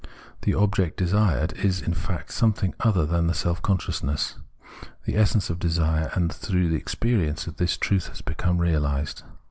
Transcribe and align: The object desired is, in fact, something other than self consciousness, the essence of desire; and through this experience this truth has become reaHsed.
The 0.41 0.55
object 0.55 0.97
desired 0.97 1.53
is, 1.53 1.79
in 1.79 1.93
fact, 1.93 2.31
something 2.31 2.73
other 2.79 3.05
than 3.05 3.31
self 3.35 3.61
consciousness, 3.61 4.39
the 5.05 5.15
essence 5.15 5.51
of 5.51 5.59
desire; 5.59 6.09
and 6.15 6.33
through 6.33 6.71
this 6.71 6.81
experience 6.81 7.45
this 7.45 7.77
truth 7.77 8.07
has 8.07 8.21
become 8.23 8.57
reaHsed. 8.57 9.21